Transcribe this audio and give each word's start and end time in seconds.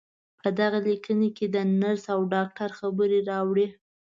په 0.41 0.47
دغې 0.59 0.79
ليکنې 0.87 1.29
کې 1.37 1.45
د 1.55 1.57
نرس 1.79 2.03
او 2.13 2.19
ډاکټر 2.33 2.69
خبرې 2.79 3.19
راوړې. 3.29 3.67